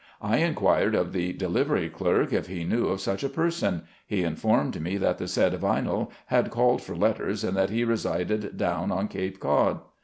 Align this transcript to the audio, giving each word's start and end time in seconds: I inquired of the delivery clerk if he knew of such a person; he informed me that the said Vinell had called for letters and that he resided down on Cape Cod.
I 0.19 0.37
inquired 0.37 0.95
of 0.95 1.13
the 1.13 1.31
delivery 1.31 1.87
clerk 1.87 2.33
if 2.33 2.47
he 2.47 2.63
knew 2.63 2.85
of 2.87 2.99
such 2.99 3.23
a 3.23 3.29
person; 3.29 3.83
he 4.07 4.23
informed 4.23 4.81
me 4.81 4.97
that 4.97 5.19
the 5.19 5.27
said 5.27 5.53
Vinell 5.53 6.09
had 6.25 6.49
called 6.49 6.81
for 6.81 6.95
letters 6.95 7.43
and 7.43 7.55
that 7.55 7.69
he 7.69 7.83
resided 7.83 8.57
down 8.57 8.91
on 8.91 9.07
Cape 9.07 9.39
Cod. 9.39 9.81